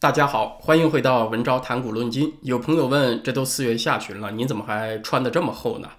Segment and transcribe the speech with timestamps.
[0.00, 2.32] 大家好，欢迎回到文昭谈股论金。
[2.42, 5.90] 有朋友问，这都四月下旬了，你怎么还穿得这么厚呢？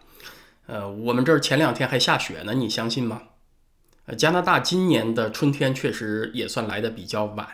[0.67, 3.23] 呃，我们这儿前两天还下雪呢，你相信吗？
[4.05, 7.46] 呃，加拿大今年的春天确实也算来的比较晚，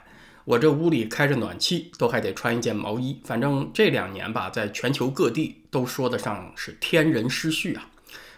[0.44, 3.20] 我这屋里开着暖气，都还得穿一件毛衣。
[3.26, 7.88] 反正这两年吧，在全球各地都说得上是天人失序啊。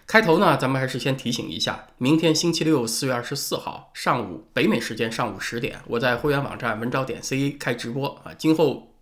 [0.08, 8.34] 开头呢，咱们还是先提醒一下，明天星期六四月二十四号上午北美时间上午十点，我在会员网站文招点 C 开直播啊。
[8.38, 8.93] 今后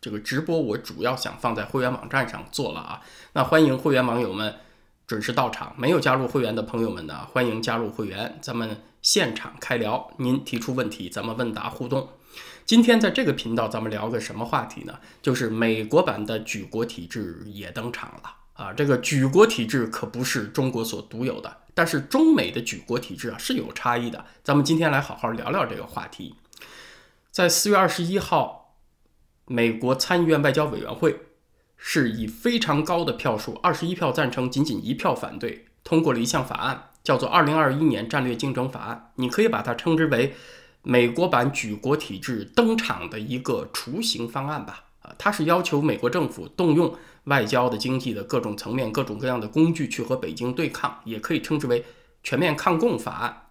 [0.00, 3.00] 这个直播我主要想放在会员网站上做了啊。
[3.34, 4.56] 那欢迎会员网友们
[5.06, 12.08] 准时到场，没有加入会员的朋友们呢，欢迎加入会员，咱们现场开聊，您提出问题，咱们问答互动。
[12.64, 14.98] 今天在这个频道，咱们聊个什么话题呢？
[15.22, 18.34] 就是美国版的举国体制也登场了。
[18.56, 24.24] 啊，这个举国体制可不是中国所独有的，但是中美的举国体制啊是有差异的。
[24.42, 26.34] 咱们今天来好好聊聊这个话题。
[27.30, 28.78] 在四月二十一号，
[29.44, 31.20] 美国参议院外交委员会
[31.76, 39.08] 是以非常高的票数，二十一票赞成，仅仅一票反对，通过了一项法案，叫做《二零二一年战略竞争法案》。
[39.16, 40.34] 你可以把它称之为
[40.82, 44.84] 美国版举国体制登场的一个雏形方案吧。
[45.06, 46.92] 啊，它是要求美国政府动用。
[47.26, 51.84] 外交的、经济的各种层面、各种各样的工具去和北京对抗，也可以称之为
[52.22, 53.48] 全面抗共法案。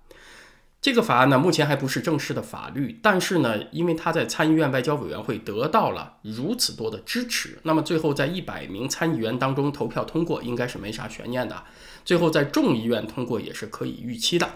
[0.80, 11.62] 这个法案呢，目前还不是正式的法律，但是呢，因为它在参议院外交委员会得到了如此多的支持，那么最后在一百名参议员当中投票通过，应该是没啥悬念的。
[12.06, 14.50] 最后在众议院通过也是可以预期的。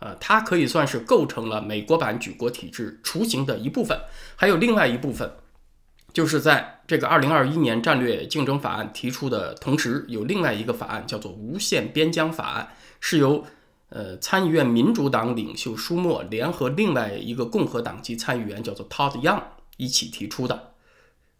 [0.00, 3.96] 呃，它可以算是构成了美国版举国体制雏形的一部分，
[4.34, 5.32] 还有另外一部分。
[6.12, 12.68] 就是在这个二零二一年战略竞争法案提出的同时，有另外一个法案叫做无限边疆法案，
[13.00, 13.44] 是由
[13.88, 19.42] 呃参议院民主党领袖舒默联合另外一个共和党籍参议员叫做 Todd Young
[19.76, 20.74] 一起提出的。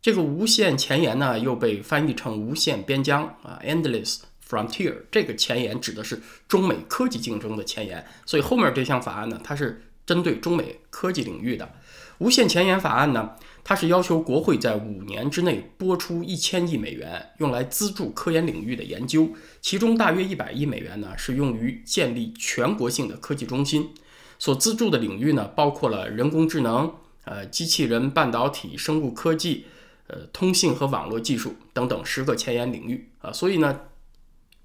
[0.01, 4.97] 这个无限前沿呢，又被翻译成无限边疆啊，Endless Frontier。
[5.11, 11.71] 这个前沿指的是中美科技竞争的前沿，所以后面这项法案呢，它是针对中美科技领域的。
[12.19, 13.33] 无限前沿法案呢？
[13.65, 19.31] 它是要求国会在五年之内拨出一千亿美元，用来资助科研领域的研究，
[19.61, 23.91] 其中大约一百亿美元呢是用于建立全国性的科技中心。
[24.39, 26.93] 所资助的领域呢，包括了人工智能、
[27.25, 29.67] 呃机器人、半导体、生物科技、
[30.09, 33.33] 呃通信和网络技术等等十个前沿领域啊。
[33.33, 33.83] 所以呢，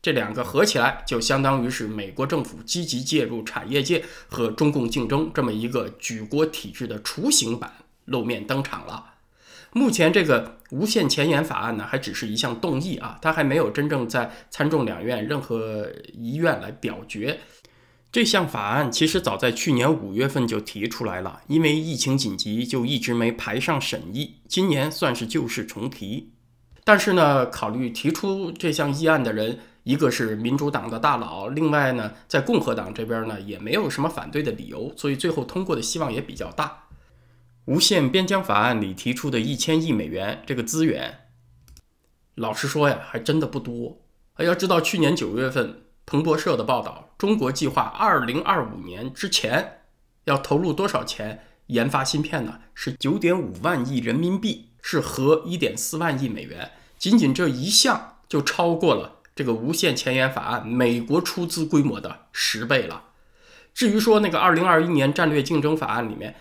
[0.02, 7.72] 这两个合起来就相当于是美国政府积极介入产业界和中共竞争这么一个举国体制的雏形版。
[8.08, 9.14] 露面登场了。
[9.74, 17.40] 目前这个无限前沿法案呢，还只是一项动议啊，它还没有真正在参众两院任何一院来表决。
[18.12, 24.38] 这项法案其实早在去年五月份就提出来了，因为疫情紧急，就一直没排上审议。
[24.48, 26.32] 今年算是旧事重提。
[26.84, 36.87] 但是呢，考虑提出这项议案的人，一个是民主党的大佬，另外呢，在共和党这边呢，也没有什么反对的理由，所以最后通过的希望也比较大。
[37.68, 41.28] 无限边疆法案里提出的一千亿美元这个资源，
[42.36, 44.00] 老实说呀，还真的不多。
[44.38, 49.82] 要知道，去年九月份彭博社的报道，中国计划二零二五年之前
[50.24, 52.62] 要投入多少钱研发芯片呢？
[52.74, 56.72] 是九点五万亿人民币，是合一点四万亿美元。
[56.98, 63.04] 仅仅这一项就超过了这个无限前沿法案美国出资规模的十倍了。
[63.74, 66.34] 至于说那个二零二一年战略竞争法案里面，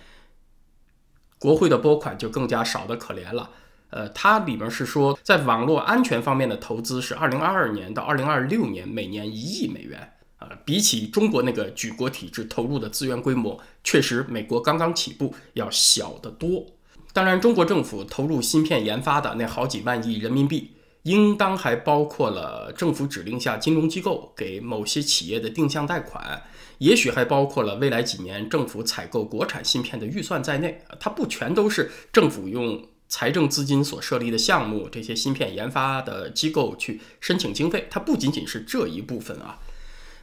[1.38, 3.50] 国会的拨款就更加少得可怜了，
[3.90, 16.64] 呃，它里面是说，在网络安全方面的投资是二零二二年到二零二六年每年一亿美元，啊，比起中国那个举国体制投入的资源规模，确实美国刚刚起步要小得多。
[17.12, 20.72] 当然，中国政府投入芯片研发的那好几万亿人民币，
[21.02, 26.42] 应当还包括了政府指令下金融机构给某些企业的定向贷款。
[26.78, 39.58] 也许还包括了未来几年政府采购国产芯片的预算在内，它不全都是政府用财政资金所设立的项目，这些芯片研发的机构去申请经费，它不仅仅是这一部分啊。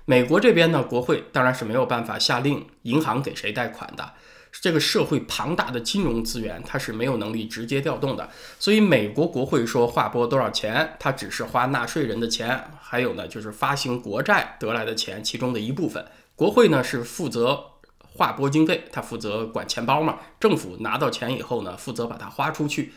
[0.06, 4.12] 美国这边呢，国会当然是没有办法下令银行给谁贷款的，
[4.52, 8.30] 这个社会庞大的金融资源，它是没有能力直接调动的，
[8.60, 16.06] 所以美国国会说划拨多少钱，它只是花纳税人的钱，还有呢就是发行国债得来的钱其中的一部分。
[16.36, 17.64] 国会呢是负责
[18.00, 20.20] 划拨经费，他负责管钱包嘛。
[20.40, 22.94] 政府拿到钱以后呢，负责把它花出去，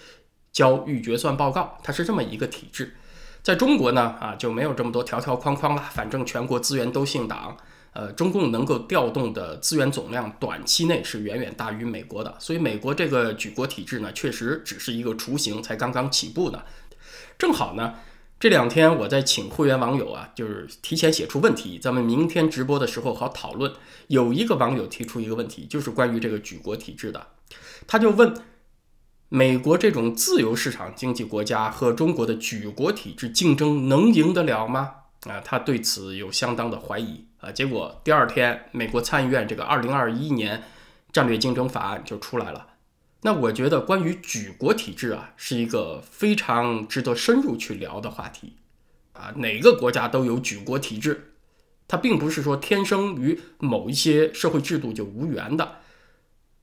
[0.52, 2.96] 交预决算报告，它是这么一个体制。
[3.42, 7.56] 在中国呢，啊就没有这么多条条框框了，反正全国资源都姓党，
[7.92, 12.34] 呃，中共能够调动的资源总量，短期内是远远大于美国的。
[12.40, 16.62] 所以，美国这个举国体制呢，确实只是一个雏形，才刚刚起步呢。
[17.38, 17.94] 正好呢，
[18.38, 23.72] 这两天我在请会员网友啊，就是提前写出问题，咱们明天直播的时候好讨论。
[24.08, 27.28] 有一个网友提出一个问题，就是关于这个举国体制的，
[27.86, 28.34] 他就问：
[29.30, 34.92] 美国这种自由市场经济国家和中国的举国体制竞争，能赢得了吗？
[35.26, 37.24] 啊，他对此有相当的怀疑。
[37.38, 40.62] 啊，结果第二天，美国参议院这个二零二一年
[41.10, 42.66] 战略竞争法案就出来了。
[43.22, 48.56] 那我觉得，关于举国体制啊，是一个非常值得深入去聊的话题。
[49.14, 51.32] 啊，哪个国家都有举国体制，
[51.88, 55.76] 它并不是说天生与某一些社会制度就无缘的。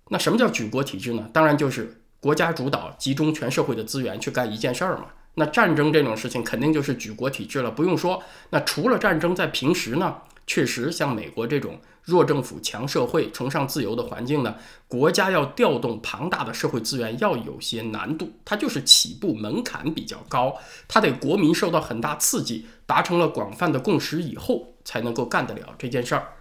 [0.09, 1.27] 那什么叫举国体制呢？
[1.33, 5.07] 当然就是国家主导，集中全社会的资源去干一件事儿嘛。
[5.33, 8.21] 那战争这种事情肯定就是举国体制了，不用说。
[8.51, 10.17] 那除了战争，在平时呢？
[10.45, 14.55] 确实，像美国这种弱政府、强社会、崇尚自由的环境呢，
[14.89, 18.33] 国家要调动庞大的社会资源要有些难度。
[18.43, 20.57] 它就是起步门槛比较高，
[20.87, 26.33] 它得国民受到很大刺激，达成了广泛的共识以后，才能够干得了这件事儿。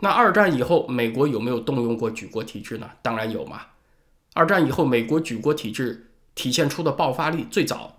[0.00, 2.90] 那二战以后，美国有没有动用过举国体制呢？
[3.00, 3.62] 当然有嘛。
[4.34, 7.96] 二战以后，美国举国体制体现出的爆发力，最早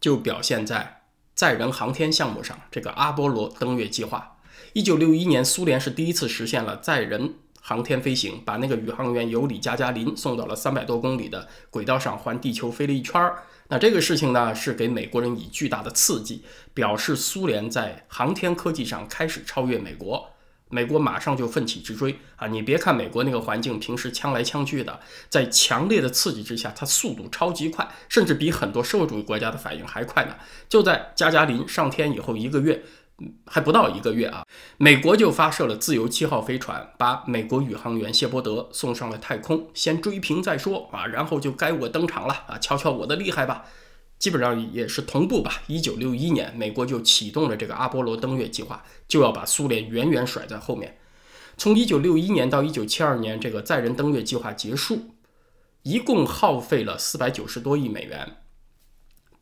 [0.00, 1.02] 就表现在
[1.34, 4.33] 载人航天项目上，这个阿波罗登月计划。
[4.74, 13.44] 一九六一年，苏联是第一次实现了载人航天飞行，把那个宇航员尤里加加林送到了三百多公里的轨道上，环地球飞了一圈儿。
[13.68, 16.42] 那这个事情呢，是给美国人以巨大的刺激，
[16.74, 20.30] 表示苏联在航天科技上开始超越美国。
[20.70, 22.48] 美国马上就奋起直追啊！
[22.48, 24.98] 你别看美国那个环境，平时枪来枪去的，
[25.28, 30.34] 在强烈的刺激之下，它速度超级快，甚至比很多社会主义国家的反应还快呢。
[30.68, 32.82] 就在加加林上天以后一个月。
[33.46, 34.44] 还不到一个月啊，
[34.76, 43.64] 美国就发射了自由七号飞船，把美国宇航员谢伯德送上了太空，先追平再说啊，然后就该我登场了啊，瞧瞧我的厉害吧！
[44.18, 45.62] 基本上也是同步吧。
[45.66, 50.98] 一九六一年，美国就启动了这个阿波罗登月计划，就要把苏联远远甩在后面。
[51.56, 55.14] 从一九六一年到一九七二年，这个载人登月计划结束，
[55.82, 58.38] 一共耗费了四百九十多亿美元。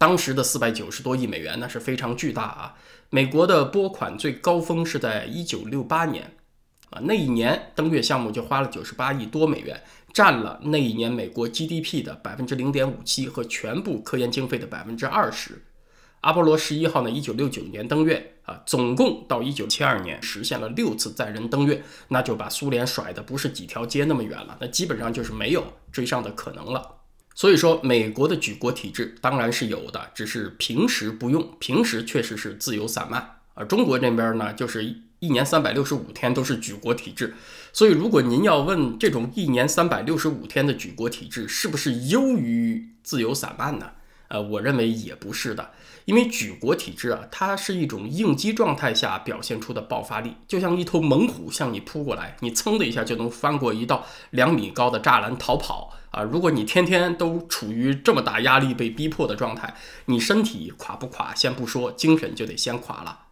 [0.03, 2.75] 当时的四百九十多亿美元那是非常巨大啊！
[3.09, 6.25] 美国的拨款最高峰是在一九六八年，
[6.91, 9.81] 啊，那一年登月项目就花了九十八亿多美元，
[10.13, 15.63] 占了那一年美国 GDP 的百分之零点五七和全部科研经费的百分之二十。
[16.23, 27.02] 阿波罗十一号呢，一九六九年登月啊，总共到一九七二年实现了六次载人登月，那就把苏联甩的不是几条街那么远了，那基本上就是没有追上的可能了。
[27.35, 33.37] 所以说，美国的举国体制当然是有的，只是平时不用，平时确实是自由散漫。
[33.55, 34.85] 而中国这边呢，就是
[35.19, 37.35] 一年三百六十五天都是举国体制。
[37.73, 43.91] 所以，如果您要问这种一年三百六十五天的举国体制是不是优于自由散漫呢？
[44.29, 45.71] 呃，我认为也不是的。
[46.05, 56.23] 因为举国体制啊，它是一种应激状态下表现出的爆发力，就像一头猛虎向你扑过来，你噌的一下就能翻过一道两米高的栅栏逃跑啊！
[56.23, 59.75] 如果你天天都处于这么大压力被逼迫的状态，
[60.05, 63.27] 你身体垮不垮先不说，精神就得先垮了。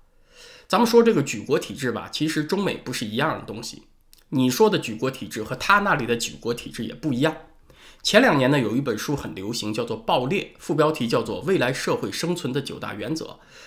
[0.66, 3.84] 咱们说这个举国体制吧，其实中美不是一样的东西。
[4.30, 7.36] 你说的举国体制和他那里的举国体制也不一样。
[8.02, 13.26] 前两年呢，有一本书很流行，叫做《爆裂》，副标题叫做《未来社会生存的九大原则》。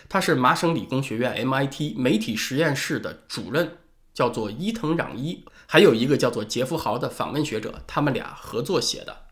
[0.09, 3.77] 它是麻省理工学院 MIT 媒体实验室的主任，
[4.13, 9.23] 叫做伊藤攘一，还有一个叫做杰夫豪的访问学者，他们俩合作写的。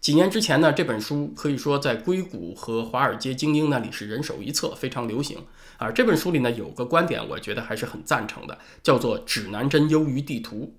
[0.00, 5.44] 几年之前呢，这本书可以说在硅谷和华尔街精英那里是人手一册，非常流行。
[5.78, 10.76] 而这本书里呢，有个观点，我觉得还是很赞成的，叫做“指南针优于地图”。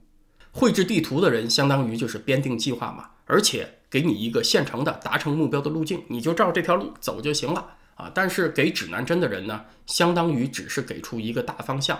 [0.52, 3.10] 绘制地图的人，相当于就是编定计划嘛。
[3.26, 8.10] 而且给你一个现成的达成目标的路径，你就照这条路走就行了啊！
[8.14, 12.00] 但是给指南针的人呢，相当于只是给出一个大方向。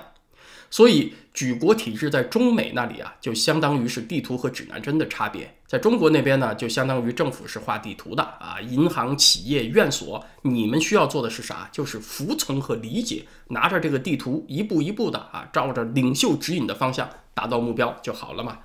[0.70, 5.56] 所以举国体制在中美那里啊，就相当于是地图和指南针的差别。
[5.66, 11.70] 在中国那边呢，就相当于政府是画地图的啊，银行、企业、院所，你们需要做的是啥？
[11.72, 18.60] 就是服从和理解，拿着这个地图一步一步的啊，照着领袖指引的方向达到目标就好了嘛。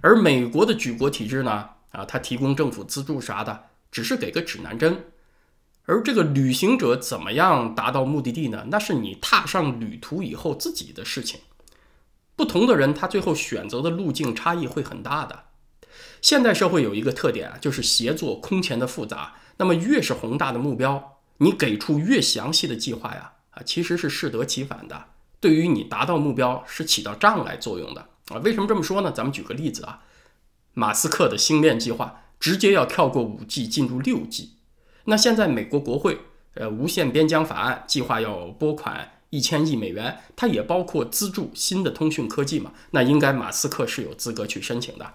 [0.00, 1.70] 而美国的举国体制呢？
[1.90, 5.06] 啊，他提供政府资助啥的，只是给个指南针，
[5.90, 8.66] 而这个旅行者怎么样达到目的地呢？
[8.68, 11.40] 那是你踏上旅途以后自己的事情。
[12.36, 15.46] 不同的人，他最后选择的路径差异会很大的。
[16.22, 19.34] 现代社会有一个特点啊，就是协作空前的复杂。
[19.56, 25.06] 那么越是宏大的目标，你给出越详细的计划呀，啊，其实是适得其反的。
[25.40, 28.36] 对于你达到目标是起到障碍作用的啊。
[28.44, 29.10] 为什么这么说呢？
[29.10, 30.02] 咱们举个例子啊，
[30.72, 34.52] 马斯克的星链计划直接要跳过五 G 进入六 G，
[35.04, 36.18] 那现在美国国会
[36.54, 42.72] 呃无线边疆法案计划要拨款一千亿美元，它也包括资助新的通讯科技嘛？
[42.90, 45.14] 那应该马斯克是有资格去申请的。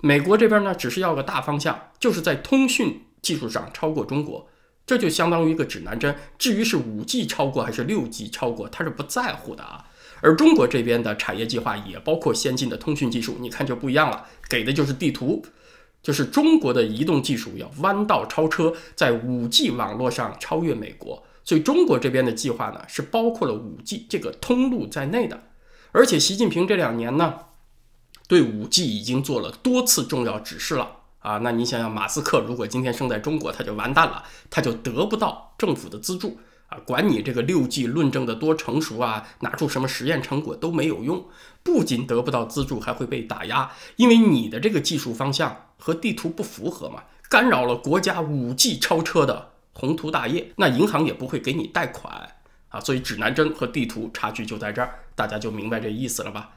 [0.00, 4.48] 美国这边呢，只是要个大方向，就是在通讯技术上超过中国，
[4.84, 6.14] 这就相当于一个指南针。
[6.36, 9.86] 至于是五 G 超过还是六 G 超过，他是不在乎的啊。
[10.20, 15.42] 而中国这边的产业计划也包括先进的通讯技术，你看就不一样了，给的就是地图，
[16.04, 21.20] 就是中国的移动技术要弯道超车，在五 G 网络上超越美国。
[21.42, 25.42] 所以中国这边的计划呢，是包括了五 G 这个通路在内的。
[25.90, 27.34] 而且习近平这两年呢。
[28.26, 31.36] 对五 G 已经做了多次重要指示了啊！
[31.42, 36.78] 那你想想，马斯克如果今天生在中国，他就完蛋了，他就得不到政府的资助啊！
[36.86, 41.26] 管你这个六 G 论证的多成熟啊，拿出什么实验成果都没有用，
[41.62, 45.54] 不仅得不到资助，还会被打压，因为你的这个技术方向
[45.84, 52.30] 和地图不符合嘛，干扰了国家五 G 超车的宏图大业，那银行也不会给你贷款
[52.70, 52.80] 啊！
[52.80, 56.52] 所以指南针和地图差距就在这儿，大家就明白这意思了吧？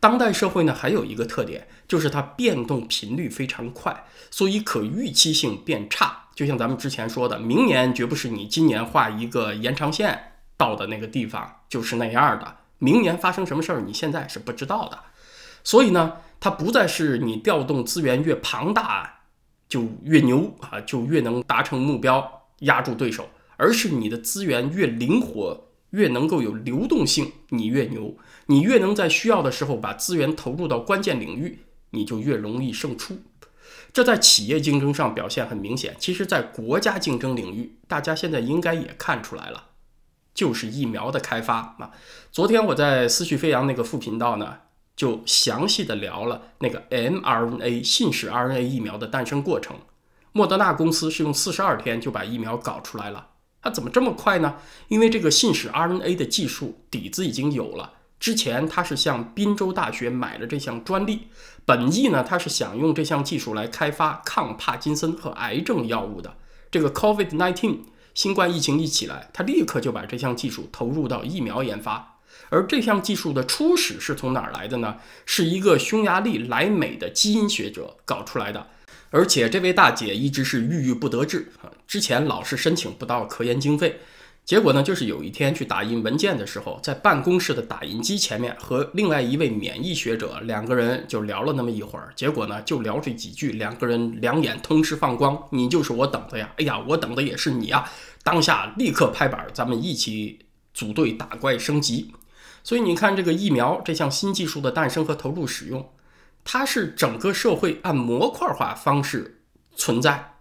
[0.00, 6.24] 当代社会呢，还有一个特点，就是它变动频率非常快，所以可预期性变差。
[6.34, 12.56] 就像咱们之前说的，明年绝不是你今年画一个延长线到的那个地方就是那样的。
[12.78, 14.98] 明年发生什么事儿，你现在是不知道的。
[15.62, 19.20] 所以呢，它不再是你调动资源越庞大
[19.68, 25.62] 就越牛啊，就越能达成目标压住对手，而是你的资源越灵活。
[25.90, 28.16] 越能够有流动性，你越牛；
[28.46, 33.16] 你越能在需要的时候把资源投入到关键领域，你就越容易胜出。
[33.92, 35.96] 这在企业竞争上表现很明显。
[35.98, 39.68] 其实，在国家竞争领域，大家现在应该也看出来了，
[40.34, 41.92] 就是疫苗的开发啊。
[42.30, 44.58] 昨天我在思绪飞扬那个副频道呢，
[44.96, 49.76] 就详细的聊了那个 mRNA 信使 RNA 疫苗的诞生过程。
[50.32, 53.28] 莫德纳公司是用四十二天就把疫苗搞出来了。
[53.62, 54.56] 它怎么这么快呢？
[54.88, 57.92] 因为这个信使 RNA 的技术底子已经有了。
[58.18, 61.28] 之前他是向宾州大学买了这项专利，
[61.66, 66.36] 本意呢，他是想用这项技术来开发抗帕金森和癌症药物的。
[66.70, 67.80] 这个 COVID-19
[68.14, 72.15] 新冠疫情一起来，他立刻就把这项技术投入到疫苗研发。
[72.48, 74.96] 而这项技术的初始是从哪儿来的呢？
[75.24, 78.66] 是一个匈牙利来美的基因学者搞出来的。
[79.10, 84.00] 而且这位大姐一直是郁郁不得志啊，之前老是申请不到科研经费，
[84.44, 97.88] 结果呢，就是有一天去打印文件的时候，在办公室的打印机前面和另外一位免疫学者两个人就聊了那么一会儿，结果呢，就聊这几句，两个人两眼同时放光，你就是我等的呀，哎呀，我等的也是你啊，
[98.22, 100.40] 当下立刻拍板，咱们一起
[100.74, 102.12] 组队打怪升级。
[102.66, 105.88] 所以你看，这个疫苗这项新技术的诞生和投入使用。
[106.42, 109.44] 它是整个社会按模块化方式
[109.76, 110.34] 存在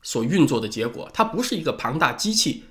[0.00, 2.64] 所运作的结果，它不是一个庞大机器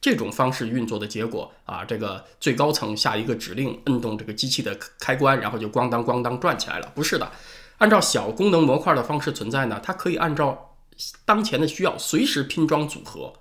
[0.00, 1.84] 这种方式运作的结果啊！
[1.84, 7.30] 这个最高层下一个指令，摁动这个机器的开关，然后就咣当咣当转起来了，不是的。
[7.78, 10.76] 按照小功能模块的方式存在呢，它可以按照
[11.24, 13.32] 当前的需要随时拼装组合。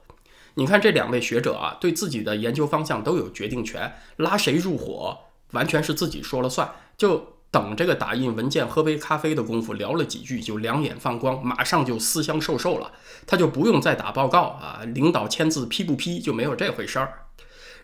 [0.56, 5.18] 你看这两位学者啊，对自己的研究方向都有决定权，拉谁入伙
[5.52, 7.36] 完全是自己说了算，就。
[7.52, 12.92] 等这个打印文件、喝杯咖啡的功夫，聊了几句就两眼放光，马上就思乡受寿了。
[13.26, 17.28] 他就不用再打报告啊，领导签字批不批就没有这回事儿。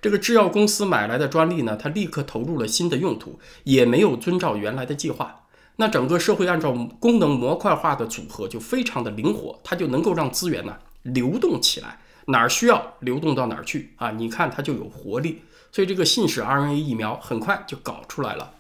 [0.02, 5.44] 这个制药公司买来的专利呢，他立刻投入了新的用途，也没有遵照原来的计划。
[5.78, 14.12] 那整个社会按照功能模块化的组合就非常的灵活，它就能够让资源呢流动起来，哪儿需要流动到哪儿去啊？
[14.12, 15.42] 你看它就有活力。
[15.72, 18.56] 所以这个信使 RNA 疫苗很快就搞出来了。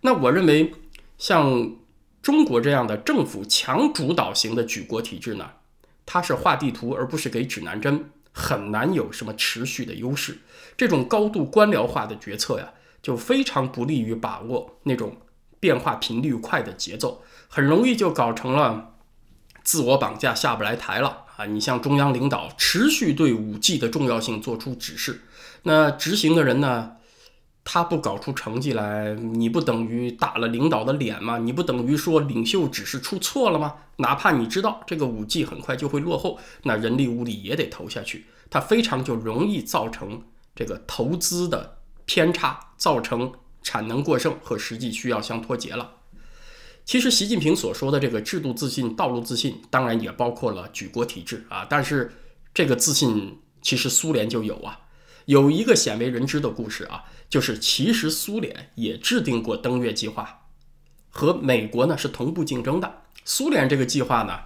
[0.00, 0.74] 那我认为，
[1.18, 1.76] 像
[2.20, 5.50] 中国这样的政府强主导型的举国体制呢，
[6.04, 10.38] 它是画地图而不是给指南针，很难有什么持续的优势。
[10.76, 15.16] 这种高度官僚化的决策呀，就非常不利于把握那种
[15.60, 18.94] 变化频率快的节奏，很容易就搞成了
[19.62, 21.44] 自我绑架下不来台了啊！
[21.46, 25.20] 你像中央领导持续对五 G 的重要性做出指示，
[25.62, 26.92] 那执行的人呢？
[27.68, 31.38] 他不搞出成绩来，你不等于打了领导的脸吗？
[31.38, 33.74] 你不等于说领袖指示出错了吗？
[33.96, 40.22] 哪怕你知道这个五 G 很快就会落后，那人力物力也得投下去，它非常就容易造成
[40.54, 43.32] 这个投资的偏差，造成
[43.64, 45.95] 产能过剩和实际需要相脱节了。
[46.86, 52.12] 其实习近平所说的这个制度自信、道路自信，当然也包括了举国体制啊，但是
[52.54, 54.82] 这个自信其实苏联就有啊。
[55.24, 60.46] 有一个鲜为人知的故事啊，就是其实苏联也制定过登月计划，
[61.10, 63.02] 和美国呢是同步竞争的。
[63.24, 64.38] 苏联这个计划呢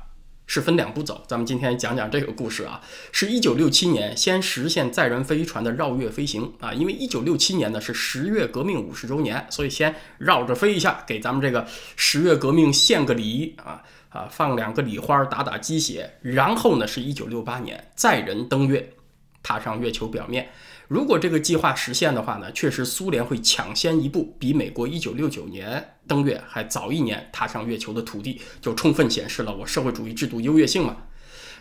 [0.52, 2.80] 是分两步走，咱们今天讲讲这个故事啊。
[3.12, 11.64] 是一九六七年先实现载人飞船的绕月飞行啊，因为一九六七年呢是十月革命五十周年，所以先绕着飞一下，给咱们这个
[11.94, 16.10] 十月革命献个礼啊啊，放两个礼花，打打鸡血。
[16.20, 18.92] 然后呢是一九六八年载人登月，
[19.44, 20.50] 踏上月球表面。
[20.88, 30.96] 如果这个计划实现的话呢，确实苏联会抢先一步，比美国一九六九年登月还早一年踏上月球的土地，就充分显示了我社会主义制度优越性嘛。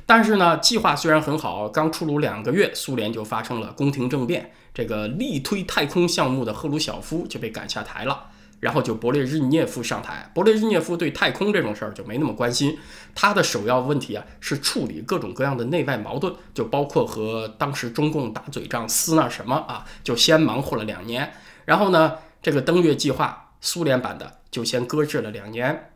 [0.07, 8.31] 但是呢，计划虽然很好，刚出炉两个月，苏联就发生了宫廷政变，这个力推太空项目的赫鲁晓夫就被赶下台了。
[8.59, 12.77] 然后就勃列日涅夫上台，勃列日涅夫对太空这种事儿就没那么关心，
[13.15, 21.31] 他的首要问题啊是处理各种各样的内外矛盾，就包括和当时中共打嘴仗撕那什么啊，就先忙活了两年。
[21.63, 25.91] 然后呢，这个登月计划苏联版的就先搁置了两年。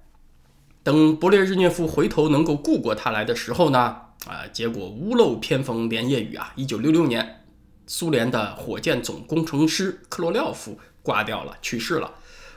[0.84, 7.46] 等勃列日涅夫回头能够顾过他来的时候呢，啊，结果屋漏偏逢连夜雨啊，一九六六年，
[7.88, 12.12] 苏联的火箭总工程师克罗廖夫挂掉了，去世了。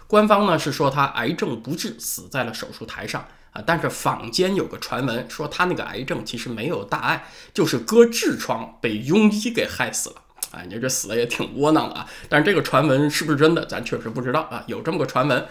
[0.08, 3.62] 官方呢是说他癌症不治，死在了手术台上啊。
[3.64, 10.16] 但是坊间有个传闻说他那个癌症其实没有大碍，就是割痔疮被庸医给害死了
[10.56, 10.62] 啊。
[10.68, 12.06] 你这死的也挺窝囊啊。
[12.28, 14.64] 但是这个传闻是不是真的，咱确实不知道啊。
[14.66, 15.46] 有这么个传闻，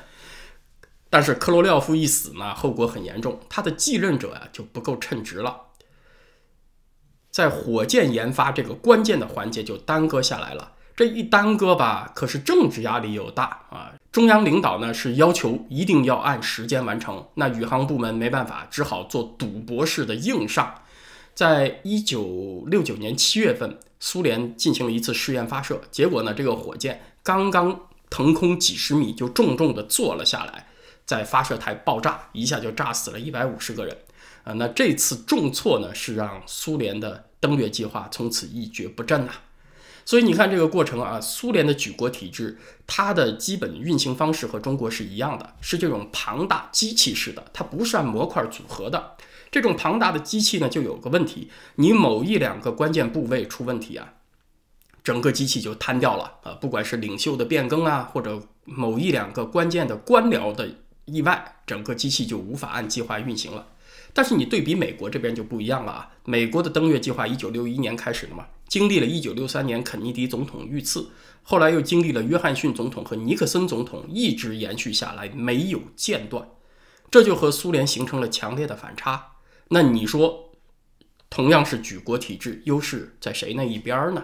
[1.09, 5.61] 但是科罗廖夫一死呢，后果很严重，他的继任者呀就不够称职了，
[7.31, 10.73] 在火箭研发这个关键的环节就耽搁下来了。
[10.95, 13.91] 这一耽搁吧，可是政治压力又大啊。
[14.13, 20.83] 中央领导呢是要求一定要按时间完成，那宇航部门没办法，只好做赌博式的硬上。
[21.33, 30.67] 在一九六九年七月份，苏联进行了一次试验发射，结果呢，这个火箭刚刚腾空几十米，就重重的坐了下来，
[31.05, 33.97] 在发射台爆炸，一下就炸死了一百五十个人。
[34.43, 39.31] 啊，那这次重挫呢，是让苏联的登月计划从此一蹶不振呐。
[40.05, 49.15] 所以你看这个过程啊，苏联的举国体制，它的基本运行方式和中国是一样的，是这种庞大机器式的，它不是按模块组合的。
[49.55, 54.15] 这种庞大的机器呢，就有个问题，你某一两个关键部位出问题啊，
[55.01, 56.51] 整个机器就瘫掉了啊。
[56.59, 60.69] 不管是领袖的变更啊，或者某一两个关键的官僚的
[61.05, 63.67] 意外，整个机器就无法按计划运行了。
[64.11, 68.47] 但是你对比美国这边就不一样了啊，美国的登月计划一九六一年开始的嘛。
[68.67, 71.07] 经历了一九六三年肯尼迪总统遇刺，
[71.43, 76.45] 后来又经历了约翰逊总统和尼克森总统，一直延续下来，没有间断，
[77.09, 79.27] 这就和苏联形成了强烈的反差。
[79.69, 80.51] 那你说，
[81.29, 84.23] 同样是举国体制，优势在谁那一边呢？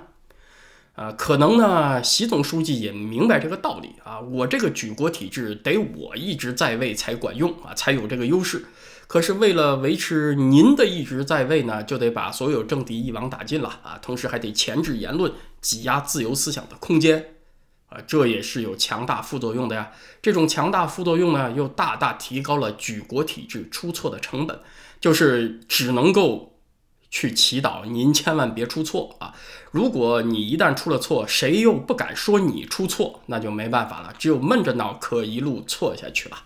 [0.93, 8.65] 啊，可能呢，习总书记也明白这个道理啊，我这个举国体制得我一直在位才管用啊，才有这个优势。
[9.07, 13.99] 可是为了维持您的一直在位呢，就得把所有政敌一网打尽了啊！
[14.01, 17.35] 同时还得钳制言论，挤压自由思想的空间，
[18.07, 19.91] 这也是有强大副作用的呀。
[20.21, 24.59] 这种强大副作用呢，又大大提高了举国体制出错的成本，
[24.99, 26.59] 就是只能够
[27.09, 29.35] 去祈祷您千万别出错啊！
[29.71, 36.43] 如果你一旦出了错，谁又不敢说你出错，那就没办法了，只有闷着脑壳一路错下去了。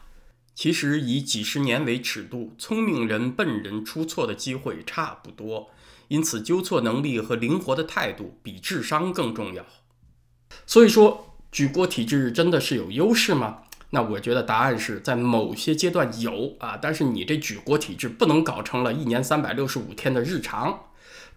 [0.55, 5.69] 其实以几十年为尺度，聪明人、笨人出错的机会差不多，
[6.07, 9.65] 因此纠错能力和灵活的态度比智商更重要。
[10.65, 13.59] 所以说，举国体制真的是有优势吗？
[13.91, 20.87] 那我觉得答案是在某些阶段有啊，但是你这举国体制不能搞成了一年三百六十五天的日常。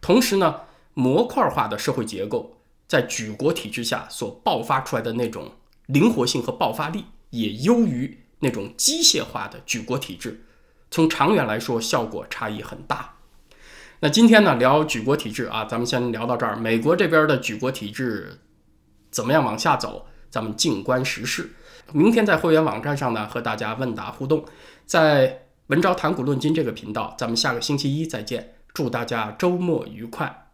[0.01, 0.63] 同时呢，
[0.95, 2.57] 模块化的社会结构
[2.89, 5.53] 在举国体制下所爆发出来的那种
[5.87, 8.19] 灵活性和爆发力也优于。
[8.41, 10.45] 那种机械化的举国体制，
[10.91, 13.15] 从长远来说效果差异很大。
[14.01, 16.57] 那今天呢聊举国体制啊，咱们先聊到这儿。
[16.57, 18.41] 美国这边的举国体制
[19.11, 20.07] 怎么样往下走？
[20.31, 21.51] 咱们静观时事。
[21.93, 24.45] 明天在会员网站上呢和大家问答互动，
[24.85, 28.55] 在文昭谈股论金这个频道，咱们下个星期一再见。
[28.75, 30.48] 祝大家周末愉快。